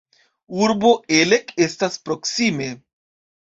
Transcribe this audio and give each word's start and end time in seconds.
Urbo 0.61 0.93
Elek 1.17 1.53
estas 1.67 1.99
proksime. 2.09 2.73